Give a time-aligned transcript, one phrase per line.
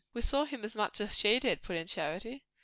[0.15, 2.41] "We saw him as much as she did," put in Charity.